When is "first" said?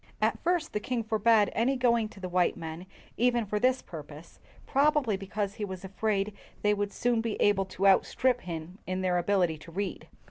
0.39-0.73